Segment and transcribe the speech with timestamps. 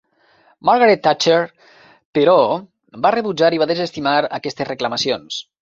[0.69, 1.35] Margaret Thatcher,
[2.19, 2.35] però,
[3.05, 5.43] va rebutjar i va desestimar aquestes reclamacions..